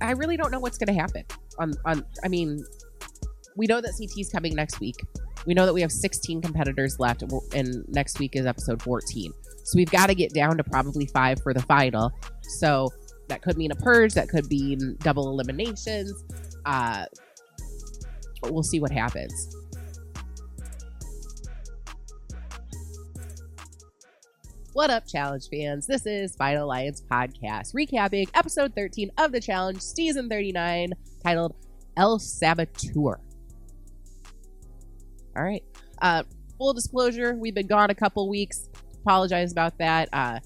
[0.00, 1.24] I really don't know what's going to happen.
[1.58, 2.64] On on, I mean,
[3.56, 4.96] we know that CT is coming next week.
[5.46, 9.32] We know that we have 16 competitors left, and next week is episode 14.
[9.64, 12.10] So we've got to get down to probably five for the final.
[12.42, 12.88] So
[13.28, 14.14] that could mean a purge.
[14.14, 16.12] That could mean double eliminations.
[16.66, 17.06] Uh,
[18.44, 19.56] we'll see what happens.
[24.72, 25.84] What up, challenge fans?
[25.84, 30.92] This is Final Alliance Podcast, recapping episode 13 of the challenge, season 39,
[31.24, 31.56] titled
[31.96, 33.18] El Saboteur.
[35.36, 35.64] All right.
[36.00, 36.22] Uh,
[36.56, 38.68] full disclosure, we've been gone a couple weeks.
[39.02, 40.08] Apologize about that.
[40.12, 40.38] Uh,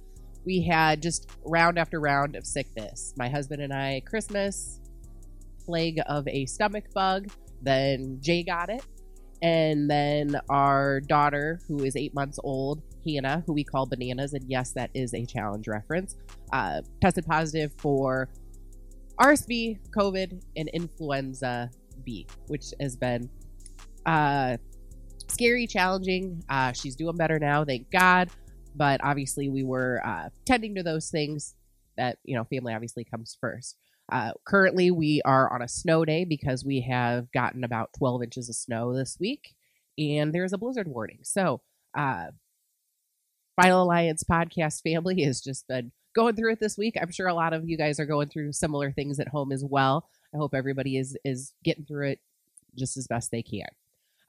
[0.46, 3.12] we had just round after round of sickness.
[3.18, 4.80] My husband and I, Christmas,
[5.66, 7.29] plague of a stomach bug.
[7.60, 8.84] Then Jay got it.
[9.43, 14.45] And then our daughter, who is eight months old, Hannah, who we call Bananas, and
[14.49, 16.17] yes, that is a challenge reference,
[16.53, 18.29] uh, tested positive for
[19.21, 21.71] RSV, COVID, and influenza
[22.05, 23.30] B, which has been
[24.07, 24.57] uh,
[25.29, 26.43] scary, challenging.
[26.49, 28.30] Uh, she's doing better now, thank God.
[28.74, 31.55] But obviously, we were uh, tending to those things
[31.96, 33.77] that, you know, family obviously comes first.
[34.11, 38.49] Uh, currently, we are on a snow day because we have gotten about 12 inches
[38.49, 39.55] of snow this week,
[39.96, 41.21] and there's a blizzard warning.
[41.23, 41.63] So,
[41.96, 42.27] uh,
[43.57, 46.97] Final Alliance podcast family has just been going through it this week.
[47.01, 49.65] I'm sure a lot of you guys are going through similar things at home as
[49.65, 50.09] well.
[50.35, 52.21] I hope everybody is is getting through it
[52.77, 53.69] just as best they can.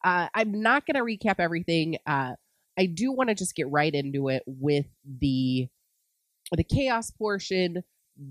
[0.03, 1.97] Uh, I'm not going to recap everything.
[2.05, 2.33] Uh,
[2.77, 4.85] I do want to just get right into it with
[5.19, 5.67] the
[6.51, 7.83] the chaos portion,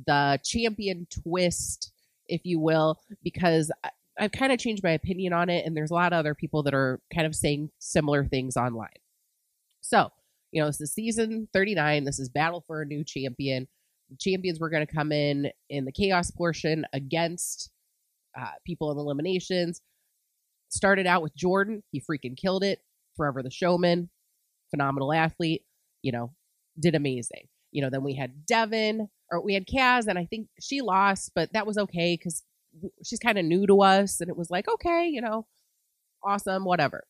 [0.07, 1.93] the champion twist,
[2.29, 5.91] if you will, because I, I've kind of changed my opinion on it, and there's
[5.91, 8.89] a lot of other people that are kind of saying similar things online.
[9.81, 10.13] So
[10.55, 12.05] you know, this is season 39.
[12.05, 13.67] This is Battle for a New Champion.
[14.09, 17.73] The champions were going to come in in the chaos portion against
[18.39, 19.81] uh, people in eliminations.
[20.69, 21.83] Started out with Jordan.
[21.91, 22.79] He freaking killed it.
[23.17, 24.11] Forever the showman.
[24.71, 25.63] Phenomenal athlete.
[26.03, 26.33] You know,
[26.79, 27.49] did amazing.
[27.73, 31.33] You know, then we had Devin, or we had Kaz, and I think she lost,
[31.35, 32.45] but that was okay because
[33.05, 34.21] she's kind of new to us.
[34.21, 35.47] And it was like, okay, you know,
[36.23, 37.03] awesome, whatever.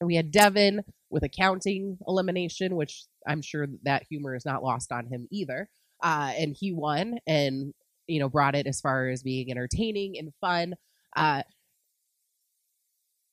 [0.00, 4.92] And we had Devin with accounting elimination, which I'm sure that humor is not lost
[4.92, 5.68] on him either.
[6.02, 7.74] Uh, and he won and,
[8.06, 10.74] you know, brought it as far as being entertaining and fun.
[11.16, 11.42] Uh,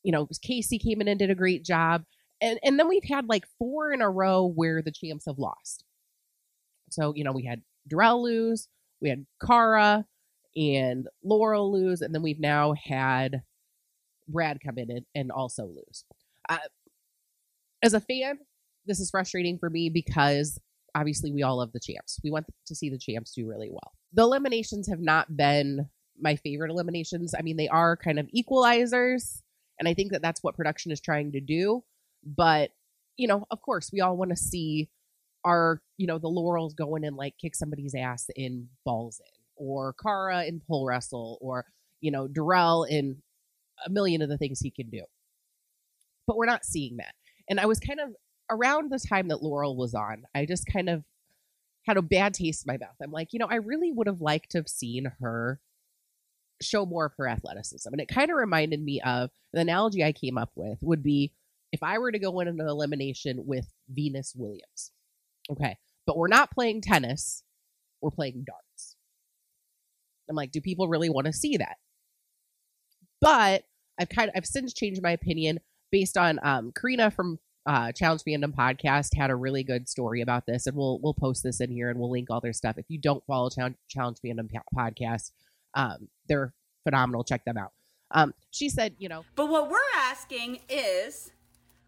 [0.03, 2.03] you know, Casey came in and did a great job.
[2.41, 5.83] And, and then we've had like four in a row where the champs have lost.
[6.89, 8.67] So, you know, we had Darrell lose,
[9.01, 10.05] we had Cara
[10.55, 13.41] and Laurel lose, and then we've now had
[14.27, 16.05] Brad come in and, and also lose.
[16.49, 16.57] Uh,
[17.83, 18.39] as a fan,
[18.85, 20.59] this is frustrating for me because
[20.95, 22.19] obviously we all love the champs.
[22.23, 23.93] We want to see the champs do really well.
[24.13, 25.89] The eliminations have not been
[26.19, 27.35] my favorite eliminations.
[27.37, 29.41] I mean, they are kind of equalizers,
[29.79, 31.83] and I think that that's what production is trying to do.
[32.25, 32.71] But,
[33.17, 34.89] you know, of course, we all want to see
[35.45, 39.93] our, you know, the Laurels going and like kick somebody's ass in balls in, or
[40.01, 41.65] Cara in pole wrestle, or,
[42.01, 43.21] you know, Darrell in
[43.85, 45.03] a million of the things he can do.
[46.25, 47.13] But we're not seeing that.
[47.49, 48.09] And I was kind of
[48.49, 51.03] around the time that Laurel was on, I just kind of
[51.85, 52.95] had a bad taste in my mouth.
[53.01, 55.59] I'm like, you know, I really would have liked to have seen her
[56.61, 57.89] show more of her athleticism.
[57.91, 61.33] And it kind of reminded me of the analogy I came up with would be
[61.71, 64.91] if I were to go in an elimination with Venus Williams.
[65.49, 65.77] Okay.
[66.05, 67.43] But we're not playing tennis,
[68.01, 68.95] we're playing darts.
[70.29, 71.77] I'm like, do people really want to see that?
[73.21, 73.63] But
[73.99, 75.59] I've kind of I've since changed my opinion
[75.91, 80.45] based on um, Karina from uh, Challenge Fandom podcast had a really good story about
[80.45, 82.77] this, and we'll we'll post this in here and we'll link all their stuff.
[82.77, 85.31] If you don't follow Challenge, Challenge Fandom podcast,
[85.73, 86.53] um, they're
[86.83, 87.23] phenomenal.
[87.23, 87.73] Check them out.
[88.11, 91.31] Um, she said, you know, but what we're asking is,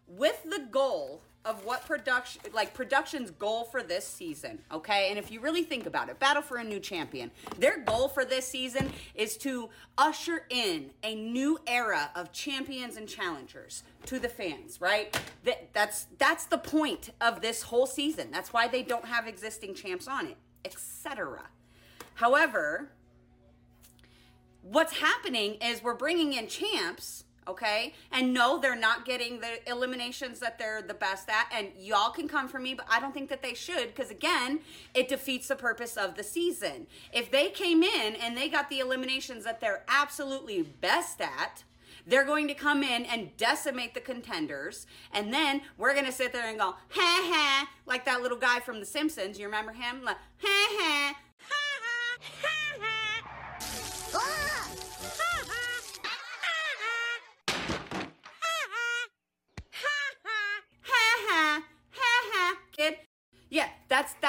[0.06, 5.08] with the goal of what production like production's goal for this season okay?
[5.08, 8.24] And if you really think about it battle for a new champion their goal for
[8.24, 14.28] this season is to usher in a new era of champions and challengers to the
[14.28, 15.18] fans right?
[15.44, 18.30] That, that's that's the point of this whole season.
[18.30, 21.44] That's why they don't have existing champs on it etc
[22.14, 22.90] however
[24.62, 27.94] what's happening is we're bringing in champs okay?
[28.10, 31.46] And no, they're not getting the eliminations that they're the best at.
[31.52, 34.60] And y'all can come for me, but I don't think that they should because, again,
[34.94, 36.86] it defeats the purpose of the season.
[37.12, 41.64] If they came in and they got the eliminations that they're absolutely best at,
[42.06, 46.32] they're going to come in and decimate the contenders, and then we're going to sit
[46.32, 49.38] there and go, ha ha, like that little guy from The Simpsons.
[49.38, 50.02] You remember him?
[50.02, 51.16] Like, ha ha.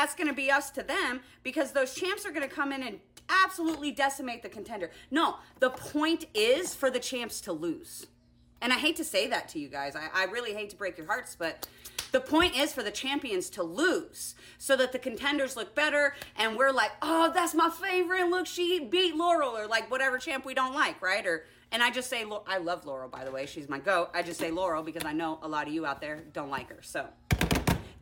[0.02, 2.82] That's going to be us to them because those champs are going to come in
[2.82, 3.00] and
[3.46, 4.90] absolutely decimate the contender.
[5.12, 8.08] No, the point is for the champs to lose.
[8.64, 9.96] And I hate to say that to you guys.
[9.96, 11.68] I, I really hate to break your hearts, but
[12.12, 16.58] the point is for the champions to lose so that the contenders look better and
[16.58, 18.28] we're like, oh, that's my favorite.
[18.28, 21.26] Look, she beat Laurel or like whatever champ we don't like, right?
[21.28, 23.46] Or and I just say I love Laurel by the way.
[23.46, 24.10] She's my goat.
[24.16, 26.70] I just say Laurel because I know a lot of you out there don't like
[26.70, 26.80] her.
[26.82, 27.06] So,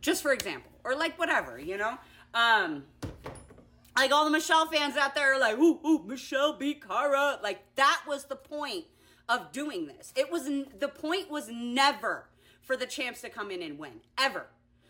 [0.01, 1.97] just for example, or like whatever, you know.
[2.33, 2.83] Um,
[3.97, 7.39] like all the Michele fans out there are like, ooh, ooh, Michele beat Cara.
[7.43, 8.85] Like that was the point
[9.27, 10.13] of doing this.
[10.15, 12.29] It was the point was never
[12.61, 14.47] for the champs to come in and win ever.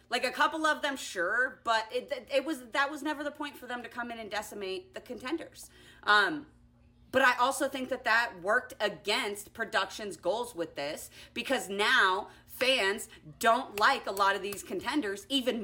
[0.09, 3.57] Like a couple of them, sure, but it it was that was never the point
[3.57, 5.69] for them to come in and decimate the contenders.
[6.03, 6.47] Um,
[7.11, 12.27] but I also think that that worked against production's goals with this because now
[12.59, 13.07] fans
[13.39, 15.63] don't like a lot of these contenders even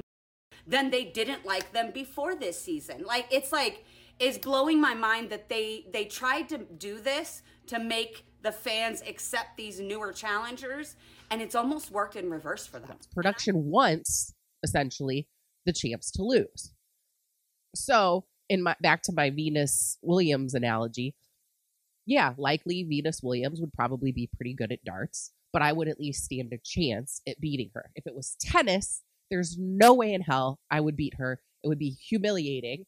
[0.66, 3.04] than they didn't like them before this season.
[3.04, 3.84] Like it's like
[4.18, 9.02] it's blowing my mind that they they tried to do this to make the fans
[9.06, 10.96] accept these newer challengers
[11.30, 12.96] and it's almost worked in reverse for them.
[13.14, 14.32] Production wants
[14.62, 15.28] essentially
[15.64, 16.72] the champs to lose.
[17.74, 21.14] So, in my back to my Venus Williams analogy,
[22.06, 25.98] yeah, likely Venus Williams would probably be pretty good at darts, but I would at
[25.98, 27.90] least stand a chance at beating her.
[27.94, 29.00] If it was tennis,
[29.30, 31.40] there's no way in hell I would beat her.
[31.64, 32.84] It would be humiliating.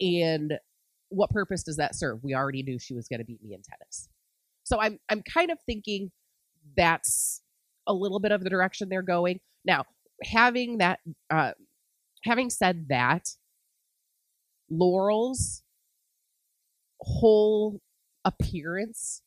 [0.00, 0.52] And
[1.08, 2.22] what purpose does that serve?
[2.22, 4.08] We already knew she was going to beat me in tennis.
[4.62, 6.12] So I'm I'm kind of thinking
[6.76, 7.42] that's
[7.88, 9.40] a little bit of the direction they're going.
[9.64, 9.82] Now,
[10.22, 11.54] having that, uh,
[12.22, 13.30] having said that,
[14.70, 15.64] Laurel's
[17.00, 17.80] whole
[18.24, 19.22] appearance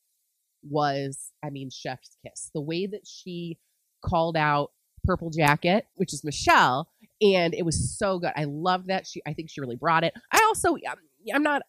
[0.70, 2.52] was, I mean, chef's kiss.
[2.54, 3.58] The way that she
[4.04, 4.72] called out
[5.06, 6.90] Purple Jacket, which is Michele,
[7.22, 8.32] and it was so good.
[8.36, 9.22] I love that she.
[9.26, 10.14] I think she really brought it.
[10.32, 10.98] I also, um,
[11.34, 11.62] I'm not,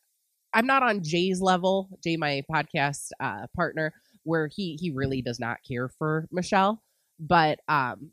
[0.55, 1.89] I'm not on Jay's level.
[2.03, 3.93] Jay, my podcast uh, partner,
[4.25, 6.83] where he he really does not care for Michele.
[7.19, 8.11] But um,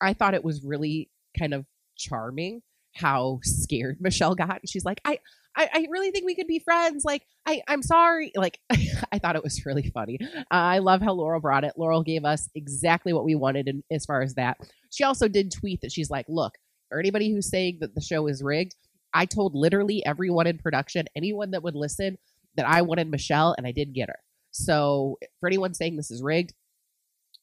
[0.00, 1.66] I thought it was really kind of
[1.96, 2.62] charming
[2.94, 4.60] how scared Michele got.
[4.60, 5.18] And she's like, I,
[5.56, 7.04] I, I really think we could be friends.
[7.04, 8.32] Like, I, I'm sorry.
[8.36, 8.60] Like,
[9.12, 10.18] I thought it was really funny.
[10.22, 11.74] Uh, I love how Laurel brought it.
[11.76, 14.58] Laurel gave us exactly what we wanted in, as far as that.
[14.90, 16.54] She also did tweet that she's like, look,
[16.88, 18.74] for anybody who's saying that the show is rigged,
[19.12, 22.18] I told literally everyone in production, anyone that would listen,
[22.56, 24.18] that I wanted Michele and I did get her.
[24.50, 26.54] So for anyone saying this is rigged,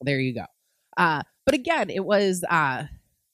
[0.02, 0.46] there you go.
[0.98, 2.84] Uh, but again, it was, uh,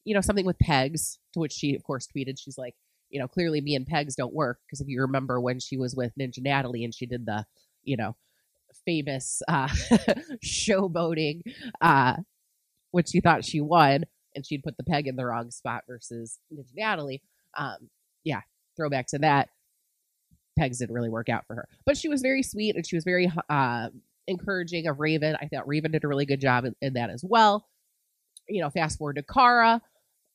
[0.05, 2.39] you know, something with pegs, to which she, of course, tweeted.
[2.39, 2.75] She's like,
[3.11, 4.59] you know, clearly me and pegs don't work.
[4.65, 7.45] Because if you remember when she was with Ninja Natalie and she did the,
[7.83, 8.15] you know,
[8.85, 9.67] famous uh,
[10.43, 11.41] showboating,
[11.81, 12.15] uh,
[12.91, 14.05] which she thought she won,
[14.35, 17.21] and she'd put the peg in the wrong spot versus Ninja Natalie.
[17.57, 17.89] Um,
[18.23, 18.41] yeah,
[18.77, 19.49] throwback to that.
[20.57, 23.03] Pegs didn't really work out for her, but she was very sweet and she was
[23.03, 23.89] very uh,
[24.27, 25.37] encouraging of Raven.
[25.41, 27.67] I thought Raven did a really good job in, in that as well.
[28.49, 29.81] You know, fast forward to Cara,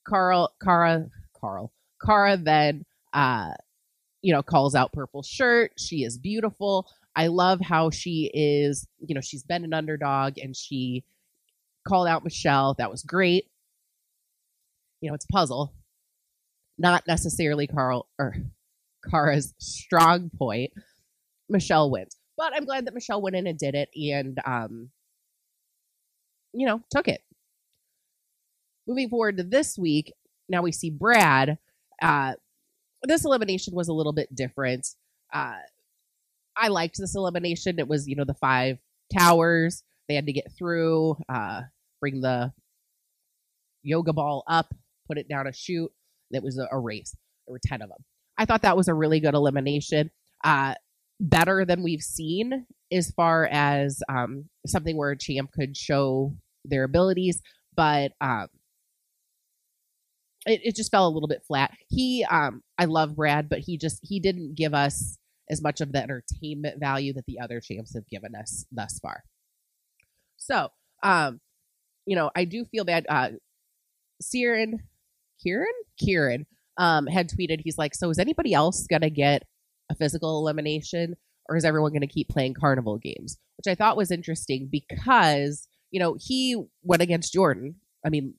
[0.08, 1.06] Carl, Cara,
[1.38, 1.72] Carl,
[2.04, 3.52] Cara then, uh,
[4.22, 5.72] you know, calls out Purple Shirt.
[5.78, 6.88] She is beautiful.
[7.14, 11.04] I love how she is, you know, she's been an underdog and she
[11.86, 12.74] called out Michele.
[12.78, 13.46] That was great.
[15.00, 15.72] You know, it's a puzzle.
[16.78, 18.36] Not necessarily Carl or
[19.08, 20.72] Cara's strong point.
[21.48, 22.16] Michele wins.
[22.36, 24.90] But I'm glad that Michele went in and did it and, um,
[26.52, 27.22] you know, took it.
[28.86, 30.12] Moving forward to this week,
[30.48, 31.58] now we see Brad.
[32.02, 32.34] Uh,
[33.02, 34.86] this elimination was a little bit different.
[35.32, 35.58] Uh,
[36.56, 37.78] I liked this elimination.
[37.78, 38.78] It was, you know, the five
[39.16, 41.62] towers they had to get through, uh,
[42.00, 42.52] bring the
[43.82, 44.72] yoga ball up,
[45.06, 45.90] put it down a chute.
[46.30, 47.14] It was a, a race.
[47.46, 47.98] There were 10 of them.
[48.38, 50.10] I thought that was a really good elimination.
[50.44, 50.74] Uh,
[51.20, 56.34] better than we've seen as far as um, something where a champ could show
[56.64, 57.40] their abilities,
[57.74, 58.48] but um,
[60.46, 61.72] it, it just fell a little bit flat.
[61.88, 65.18] He, um, I love Brad, but he just he didn't give us
[65.50, 69.22] as much of the entertainment value that the other champs have given us thus far.
[70.36, 70.70] So,
[71.02, 71.40] um,
[72.04, 73.06] you know, I do feel bad.
[73.08, 73.30] Uh,
[74.30, 74.80] Kieran,
[75.42, 76.46] Kieran, Kieran,
[76.78, 77.60] um, had tweeted.
[77.62, 79.42] He's like, "So is anybody else gonna get
[79.90, 81.16] a physical elimination
[81.48, 83.38] or is everyone to keep playing carnival games?
[83.56, 87.76] Which I thought was interesting because, you know, he went against Jordan.
[88.04, 88.34] I mean,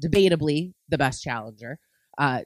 [0.00, 1.78] debatably the best challenger.
[2.18, 2.42] Uh,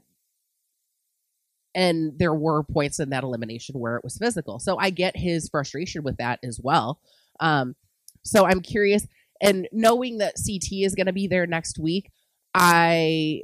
[1.75, 4.59] and there were points in that elimination where it was physical.
[4.59, 7.01] So I get his frustration with that as well.
[7.39, 7.77] Um,
[8.25, 9.07] so I'm curious.
[9.43, 12.11] And knowing that CT is going to be there next week,
[12.55, 13.43] I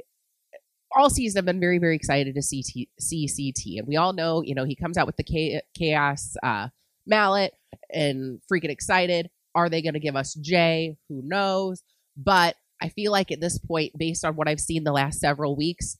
[0.95, 3.79] all season I've been very, very excited to see T- see CT.
[3.79, 6.69] And we all know, you know, he comes out with the chaos uh,
[7.05, 7.53] mallet
[7.91, 9.29] and freaking excited.
[9.55, 10.97] Are they going to give us Jay?
[11.09, 11.83] Who knows?
[12.17, 15.55] But I feel like at this point, based on what I've seen the last several
[15.55, 15.97] weeks,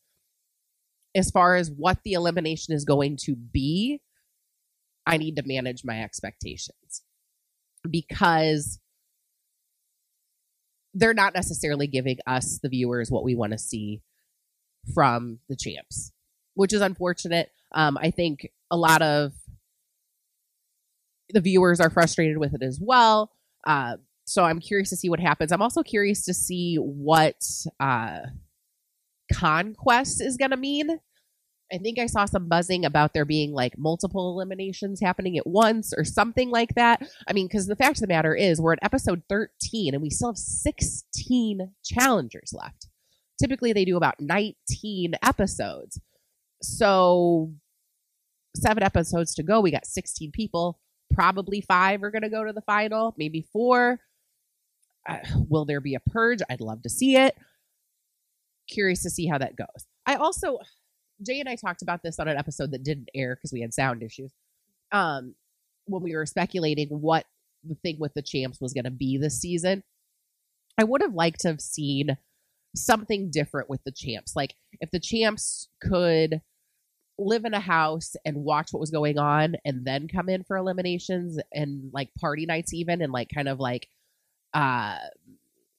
[1.16, 4.02] as far as what the elimination is going to be,
[5.08, 7.04] I need to manage my expectations
[7.90, 8.80] because
[10.94, 14.02] they're not necessarily giving us, the viewers, what we want to see
[14.94, 16.12] from the champs,
[16.54, 17.50] which is unfortunate.
[17.74, 19.32] Um, I think a lot of
[21.30, 23.32] the viewers are frustrated with it as well.
[23.66, 25.52] Uh, so I'm curious to see what happens.
[25.52, 27.36] I'm also curious to see what
[27.80, 28.20] uh,
[29.34, 31.00] conquest is going to mean.
[31.72, 35.92] I think I saw some buzzing about there being like multiple eliminations happening at once
[35.98, 37.02] or something like that.
[37.28, 40.10] I mean, because the fact of the matter is, we're at episode 13 and we
[40.10, 42.88] still have 16 challengers left.
[43.42, 46.00] Typically, they do about 19 episodes.
[46.62, 47.52] So,
[48.56, 49.60] seven episodes to go.
[49.60, 50.80] We got 16 people.
[51.14, 54.00] Probably five are going to go to the final, maybe four.
[55.50, 56.40] Will there be a purge?
[56.50, 57.38] I'd love to see it.
[58.70, 59.88] Curious to see how that goes.
[60.06, 60.60] I also,
[61.26, 63.74] Jay and I talked about this on an episode that didn't air because we had
[63.74, 64.32] sound issues.
[64.92, 65.36] Um,
[65.86, 67.26] when we were speculating what
[67.64, 69.84] the thing with the champs was going to be this season,
[70.78, 72.18] I would have liked to have seen
[72.76, 74.36] something different with the champs.
[74.36, 76.42] Like if the champs could
[77.20, 80.58] live in a house and watch what was going on and then come in for
[80.58, 83.88] eliminations and like party nights even and like kind of like
[84.54, 84.98] uh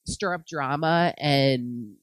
[0.05, 1.95] stir up drama and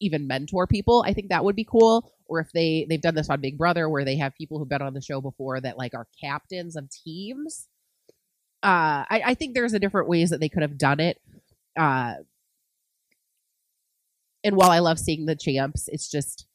[0.00, 2.12] even mentor people i think that would be cool.
[2.26, 4.80] Or if they they've done this on big brother where they have people who've been
[4.80, 7.68] on the show before that like are captains of teams.
[8.62, 11.20] Uh i, I think there's a different ways that they could have done it.
[11.78, 12.14] Uh
[14.44, 16.46] and while I love seeing the champs, it's just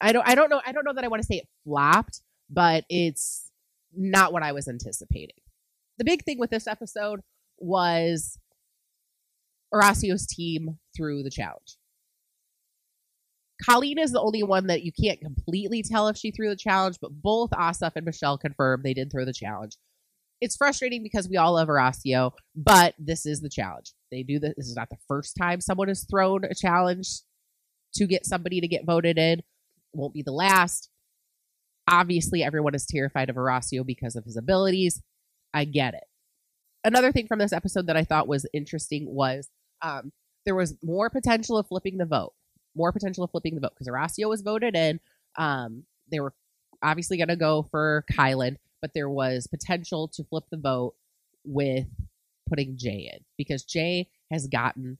[0.00, 2.20] I don't I don't know I don't know that I want to say it flopped,
[2.48, 3.50] but it's
[3.96, 5.36] not what I was anticipating.
[5.98, 7.20] The big thing with this episode
[7.60, 8.38] was
[9.72, 11.76] Horacio's team threw the challenge.
[13.64, 16.96] Colleen is the only one that you can't completely tell if she threw the challenge,
[17.00, 19.76] but both Asaf and Michelle confirmed they did throw the challenge
[20.40, 23.92] it's frustrating because we all love Horacio, but this is the challenge.
[24.10, 24.54] They do this.
[24.56, 27.08] This is not the first time someone has thrown a challenge
[27.94, 29.42] to get somebody to get voted in.
[29.92, 30.88] Won't be the last.
[31.88, 35.02] Obviously, everyone is terrified of Horacio because of his abilities.
[35.52, 36.04] I get it.
[36.84, 39.48] Another thing from this episode that I thought was interesting was
[39.82, 40.12] um,
[40.46, 42.32] there was more potential of flipping the vote.
[42.74, 45.00] More potential of flipping the vote because Horacio was voted in.
[45.36, 46.32] Um, they were
[46.82, 50.94] obviously going to go for Kyland but there was potential to flip the vote
[51.44, 51.86] with
[52.48, 54.98] putting Jay in because Jay has gotten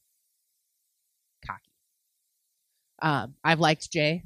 [1.46, 1.70] cocky.
[3.02, 4.24] Um, I've liked Jay.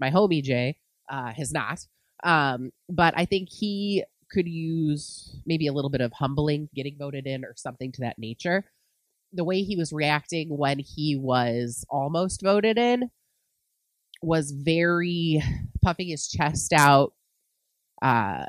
[0.00, 0.76] My homie Jay
[1.08, 1.86] uh, has not.
[2.22, 7.26] Um, but I think he could use maybe a little bit of humbling, getting voted
[7.26, 8.64] in, or something to that nature.
[9.32, 13.10] The way he was reacting when he was almost voted in
[14.22, 15.42] was very
[15.82, 17.12] puffing his chest out,
[18.02, 18.44] uh,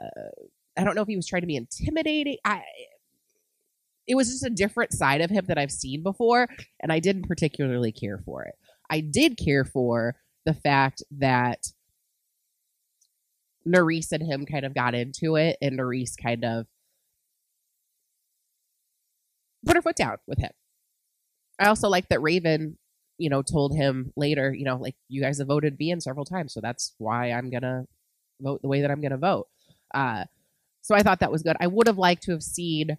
[0.77, 2.37] I don't know if he was trying to be intimidating.
[2.45, 2.63] I
[4.07, 6.47] it was just a different side of him that I've seen before,
[6.81, 8.55] and I didn't particularly care for it.
[8.89, 11.67] I did care for the fact that
[13.67, 16.65] Nurys and him kind of got into it, and Nurys kind of
[19.65, 20.51] put her foot down with him.
[21.59, 22.77] I also like that Raven,
[23.17, 26.25] you know, told him later, you know, like you guys have voted me in several
[26.25, 27.85] times, so that's why I'm gonna
[28.41, 29.47] vote the way that I'm to vote.
[29.93, 30.25] Uh,
[30.81, 31.57] so I thought that was good.
[31.59, 32.97] I would have liked to have seen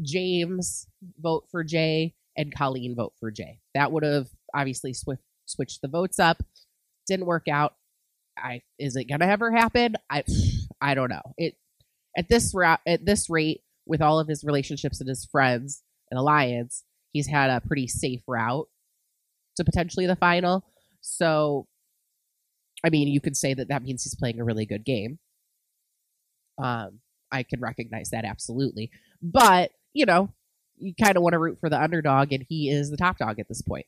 [0.00, 0.86] James
[1.20, 3.58] vote for Jay and Colleen vote for Jay.
[3.74, 6.42] That would have obviously sw- switched the votes up.
[7.06, 7.74] Didn't work out.
[8.36, 9.96] I is it gonna ever happen?
[10.10, 10.24] I
[10.80, 11.22] I don't know.
[11.36, 11.56] It
[12.16, 16.18] at this ra- at this rate with all of his relationships and his friends and
[16.18, 18.68] alliance, he's had a pretty safe route
[19.56, 20.64] to potentially the final.
[21.00, 21.66] So
[22.84, 25.18] I mean, you could say that that means he's playing a really good game.
[26.62, 28.90] Um, I can recognize that absolutely,
[29.22, 30.30] but you know,
[30.78, 33.38] you kind of want to root for the underdog, and he is the top dog
[33.38, 33.86] at this point.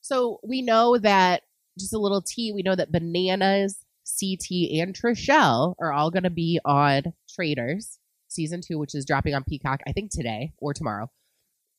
[0.00, 1.42] So we know that
[1.78, 2.52] just a little tea.
[2.52, 8.60] We know that bananas, CT, and Trishelle are all going to be on Traitors season
[8.60, 11.10] two, which is dropping on Peacock, I think today or tomorrow.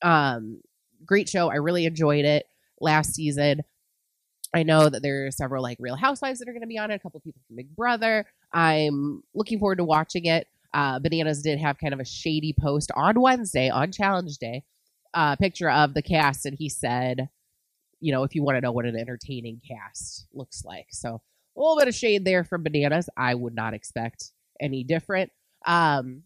[0.02, 0.62] Um,
[1.06, 1.50] great show.
[1.50, 2.46] I really enjoyed it
[2.80, 3.62] last season.
[4.54, 6.92] I know that there are several like Real Housewives that are going to be on
[6.92, 6.96] it.
[6.96, 8.26] A couple people from Big Brother.
[8.54, 10.48] I'm looking forward to watching it.
[10.74, 14.64] Uh, Bananas did have kind of a shady post on Wednesday on Challenge Day,
[15.14, 17.30] a uh, picture of the cast, and he said,
[18.00, 20.88] you know, if you want to know what an entertaining cast looks like.
[20.92, 21.22] So
[21.56, 23.10] a little bit of shade there from Bananas.
[23.18, 25.32] I would not expect any different.
[25.66, 26.24] Um,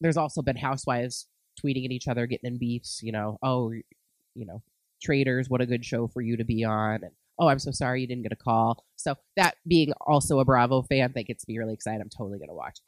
[0.00, 1.26] there's also been housewives
[1.62, 3.00] tweeting at each other, getting in beefs.
[3.02, 4.62] You know, oh, you know,
[5.02, 8.00] traitors, what a good show for you to be on, and oh, I'm so sorry
[8.00, 8.84] you didn't get a call.
[8.96, 12.00] So that being also a Bravo fan, that gets me really excited.
[12.00, 12.78] I'm totally gonna watch.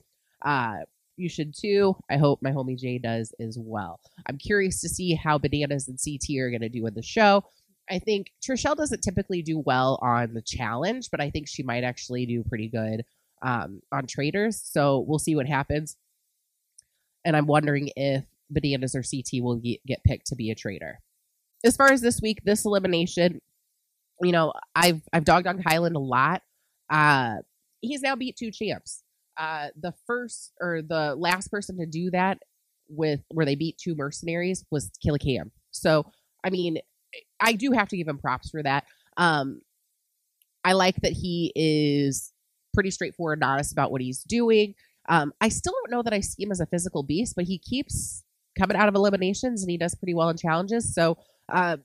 [0.44, 0.84] Uh,
[1.16, 1.96] you should too.
[2.10, 4.00] I hope my homie Jay does as well.
[4.26, 7.44] I'm curious to see how Bananas and CT are gonna do in the show.
[7.90, 11.84] I think Trishelle doesn't typically do well on the challenge, but I think she might
[11.84, 13.04] actually do pretty good
[13.42, 14.60] um, on traitors.
[14.64, 15.96] So we'll see what happens.
[17.24, 21.00] And I'm wondering if Bananas or CT will get picked to be a traitor.
[21.64, 23.40] As far as this week, this elimination,
[24.20, 26.42] you know, I've I've dogged on Kyland a lot.
[26.90, 27.36] Uh,
[27.80, 29.02] he's now beat two champs.
[29.36, 32.38] Uh, the first or the last person to do that
[32.88, 35.50] with where they beat two mercenaries was Killa Cam.
[35.70, 36.06] So
[36.44, 36.78] I mean,
[37.40, 38.84] I do have to give him props for that.
[39.16, 39.60] Um,
[40.64, 42.32] I like that he is
[42.72, 44.74] pretty straightforward and honest about what he's doing.
[45.08, 47.58] Um, I still don't know that I see him as a physical beast, but he
[47.58, 48.24] keeps
[48.58, 50.94] coming out of eliminations and he does pretty well in challenges.
[50.94, 51.18] So
[51.52, 51.76] uh,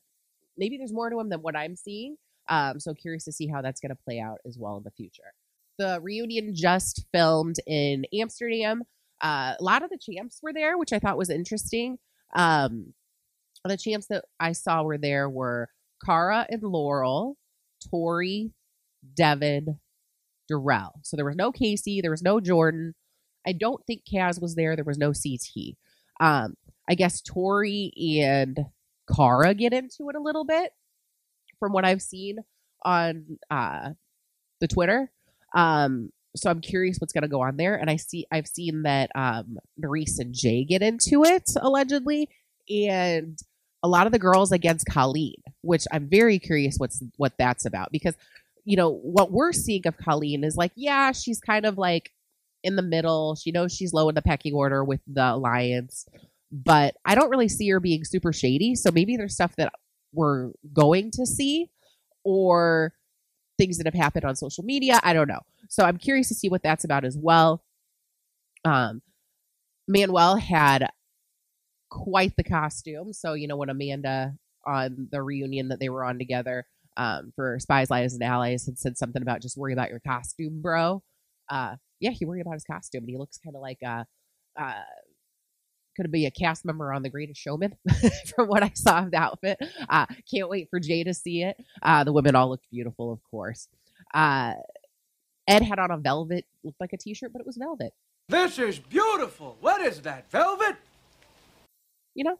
[0.57, 2.15] maybe there's more to him than what I'm seeing.
[2.47, 4.91] Um, so curious to see how that's going to play out as well in the
[4.91, 5.33] future.
[5.77, 8.83] The reunion just filmed in Amsterdam.
[9.21, 11.99] Uh, a lot of the champs were there, which I thought was interesting.
[12.35, 12.93] Um,
[13.65, 15.69] the champs that I saw were there were
[16.05, 17.37] Cara and Laurel,
[17.89, 18.51] Tori,
[19.15, 19.79] Devin,
[20.47, 20.99] Darrell.
[21.03, 22.95] So there was no Casey, there was no Jordan.
[23.45, 24.75] I don't think Kaz was there.
[24.75, 25.75] There was no CT.
[26.19, 26.55] Um,
[26.89, 28.59] I guess Tori and
[29.15, 30.71] Cara get into it a little bit
[31.59, 32.39] from what I've seen
[32.83, 33.91] on uh,
[34.59, 35.11] the Twitter.
[35.55, 37.75] Um, so I'm curious what's going to go on there.
[37.75, 42.29] And I see I've seen that um, Nurys and Jay get into it allegedly,
[42.69, 43.37] and
[43.81, 47.91] a lot of the girls against Colleen, which I'm very curious what's what that's about
[47.91, 48.15] because
[48.65, 52.11] you know what we're seeing of Colleen is like yeah she's kind of like
[52.63, 53.35] in the middle.
[53.35, 56.05] She knows she's low in the pecking order with the alliance,
[56.51, 58.75] but I don't really see her being super shady.
[58.75, 59.71] So maybe there's stuff that
[60.13, 61.69] we're going to see
[62.23, 62.93] or
[63.57, 64.99] things that have happened on social media.
[65.03, 65.41] I don't know.
[65.69, 67.63] So I'm curious to see what that's about as well.
[68.65, 69.01] Um,
[69.87, 70.89] Manuel had
[71.89, 73.13] quite the costume.
[73.13, 76.65] So, you know, when Amanda on the reunion that they were on together
[76.97, 80.61] um, for Spies, Lies, and Allies had said something about just worry about your costume,
[80.61, 81.01] bro.
[81.49, 84.05] Uh, yeah, he worried about his costume and he looks kind of like a,
[84.59, 84.83] uh,
[85.95, 87.75] could be a cast member on The Greatest Showman
[88.35, 89.59] from what I saw of the outfit.
[89.89, 91.57] Uh, can't wait for Jay to see it.
[91.81, 93.67] Uh, the women all looked beautiful, of course.
[94.13, 94.53] Uh,
[95.47, 97.93] Ed had on a velvet, looked like a t-shirt, but it was velvet.
[98.29, 99.57] This is beautiful.
[99.59, 100.77] What is that, velvet?
[102.15, 102.39] You know,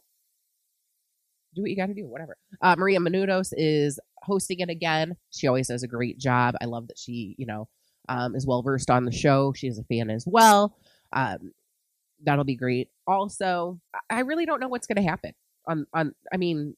[1.55, 2.37] do what you got to do, whatever.
[2.61, 5.15] Uh, Maria Menounos is hosting it again.
[5.31, 6.55] She always does a great job.
[6.61, 7.67] I love that she, you know,
[8.07, 9.53] um, is well versed on the show.
[9.53, 10.77] She's a fan as well.
[11.13, 11.51] Um,
[12.23, 12.89] that'll be great.
[13.07, 13.79] Also,
[14.09, 15.33] I really don't know what's going to happen.
[15.67, 16.75] On on, I mean,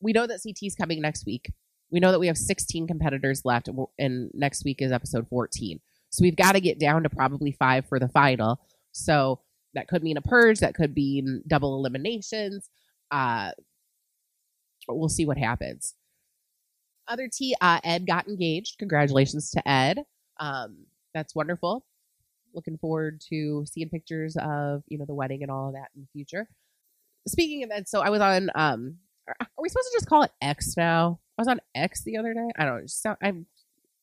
[0.00, 1.52] we know that CT is coming next week.
[1.90, 5.80] We know that we have 16 competitors left, and next week is episode 14.
[6.10, 8.60] So we've got to get down to probably five for the final.
[8.92, 9.40] So
[9.76, 10.58] that could mean a purge.
[10.60, 12.68] That could mean double eliminations.
[13.10, 13.50] Uh,
[14.88, 15.94] we'll see what happens.
[17.08, 18.78] Other T, uh, Ed got engaged.
[18.78, 20.02] Congratulations to Ed.
[20.40, 21.84] Um, that's wonderful.
[22.54, 26.02] Looking forward to seeing pictures of you know the wedding and all of that in
[26.02, 26.48] the future.
[27.28, 28.50] Speaking of that, so I was on.
[28.54, 28.96] Um,
[29.28, 31.20] are we supposed to just call it X now?
[31.36, 32.48] I was on X the other day.
[32.58, 33.16] I don't know.
[33.22, 33.32] I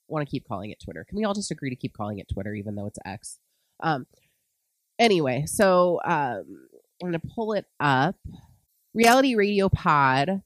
[0.08, 1.06] want to keep calling it Twitter.
[1.08, 3.40] Can we all just agree to keep calling it Twitter, even though it's X?
[3.82, 4.06] Um.
[5.00, 6.68] Anyway, so um,
[7.02, 8.16] I'm gonna pull it up.
[8.94, 10.42] Reality Radio Pod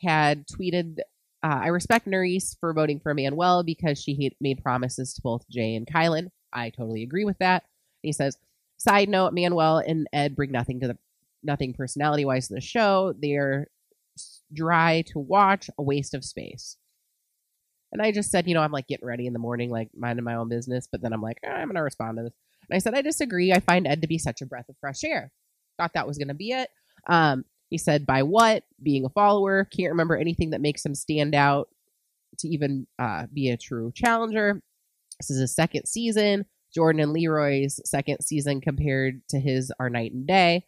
[0.00, 0.98] had tweeted
[1.44, 5.74] uh, I respect Nurys for voting for Manuel because she made promises to both Jay
[5.74, 6.28] and Kyland.
[6.54, 7.64] I totally agree with that.
[8.02, 8.38] he says,
[8.78, 10.98] side note, Manuel and Ed bring nothing to the
[11.42, 13.14] nothing personality wise to the show.
[13.20, 13.68] They're
[14.52, 16.78] dry to watch, a waste of space.
[17.92, 20.24] And I just said, you know, I'm like getting ready in the morning, like minding
[20.24, 20.88] my own business.
[20.90, 22.32] But then I'm like, oh, I'm going to respond to this.
[22.68, 23.52] And I said, I disagree.
[23.52, 25.30] I find Ed to be such a breath of fresh air.
[25.78, 26.68] Thought that was going to be it.
[27.08, 28.64] Um, he said, by what?
[28.82, 29.64] Being a follower.
[29.64, 31.68] Can't remember anything that makes him stand out
[32.38, 34.62] to even uh, be a true challenger.
[35.20, 36.46] This is his second season.
[36.74, 40.66] Jordan and Leroy's second season compared to his are night and day.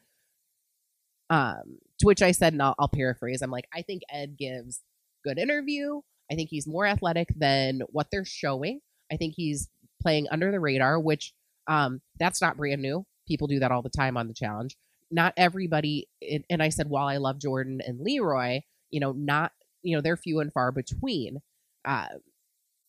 [1.31, 4.83] Um, to which I said, and I'll, I'll paraphrase, I'm like, I think Ed gives
[5.25, 6.01] good interview.
[6.31, 8.81] I think he's more athletic than what they're showing.
[9.11, 9.69] I think he's
[10.01, 11.33] playing under the radar, which
[11.69, 13.05] um, that's not brand new.
[13.27, 14.77] People do that all the time on the challenge
[15.11, 16.09] not everybody
[16.51, 19.53] and I said while I love Jordan and Leroy, you know, not
[19.83, 21.41] you know they're few and far between.
[21.85, 22.09] Uh,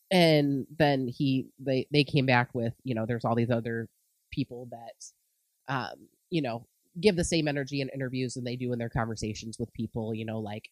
[0.09, 3.87] and then he they they came back with you know there's all these other
[4.31, 6.65] people that um you know
[6.99, 10.25] give the same energy in interviews than they do in their conversations with people you
[10.25, 10.69] know like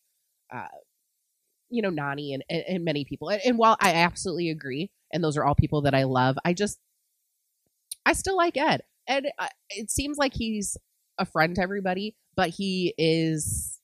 [0.54, 0.68] uh
[1.70, 5.36] you know Nany and and, many people and, and while i absolutely agree and those
[5.38, 6.80] are all people that i love i just
[8.06, 9.26] i still like ed ed
[9.70, 10.78] it seems like he's
[11.18, 13.80] a friend to everybody but he is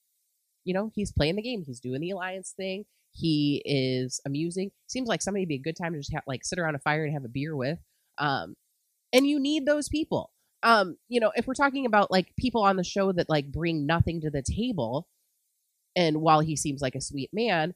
[0.64, 4.72] you know he's playing the game he's doing the alliance thing he is amusing.
[4.88, 7.14] Seems like somebody be a good time to just like sit around a fire and
[7.14, 7.80] have a beer with.
[8.18, 8.56] Um,
[9.14, 10.32] and you need those people.
[10.64, 13.86] Um, you know, if we're talking about like people on the show that like bring
[13.86, 15.08] nothing to the table,
[15.96, 17.74] and while he seems like a sweet man,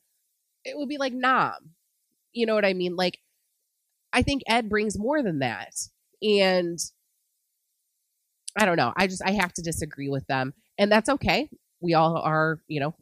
[0.64, 1.72] it would be like Nam.
[2.32, 2.96] You know what I mean?
[2.96, 3.20] Like,
[4.14, 5.74] I think Ed brings more than that,
[6.26, 6.80] and
[8.58, 8.94] I don't know.
[8.96, 11.50] I just I have to disagree with them, and that's okay.
[11.82, 12.96] We all are, you know,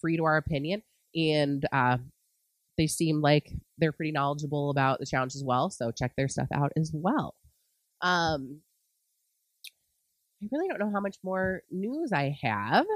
[0.00, 0.82] free to our opinion
[1.14, 1.98] and uh,
[2.78, 5.70] they seem like they're pretty knowledgeable about the challenge as well.
[5.70, 7.34] So check their stuff out as well.
[8.00, 8.60] Um,
[10.42, 12.86] I really don't know how much more news I have.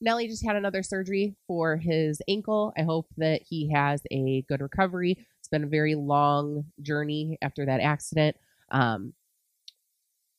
[0.00, 2.72] Nelly just had another surgery for his ankle.
[2.76, 5.16] I hope that he has a good recovery.
[5.38, 8.36] It's been a very long journey after that accident.
[8.70, 9.12] Um,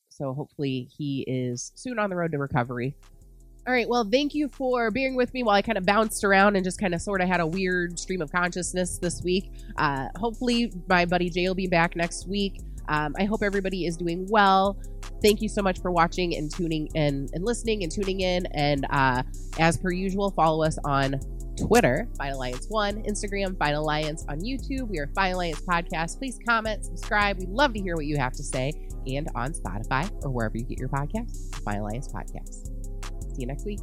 [0.08, 2.96] so hopefully he is soon on the road to recovery.
[3.66, 3.88] All right.
[3.88, 6.80] Well, thank you for being with me while I kind of bounced around and just
[6.80, 9.52] kind of sort of had a weird stream of consciousness this week.
[9.76, 12.62] Uh, hopefully, my buddy Jay will be back next week.
[12.88, 14.80] Um, I hope everybody is doing well.
[15.22, 18.46] Thank you so much for watching and tuning in and listening and tuning in.
[18.46, 19.22] And uh,
[19.58, 21.20] as per usual, follow us on
[21.66, 24.88] Twitter, Final Alliance One, Instagram, Final Alliance on YouTube.
[24.88, 26.18] We are Final Alliance Podcast.
[26.18, 27.38] Please comment, subscribe.
[27.38, 28.72] We'd love to hear what you have to say.
[29.06, 32.66] And on Spotify or wherever you get your podcast, Final Alliance Podcast.
[33.34, 33.80] See you next week.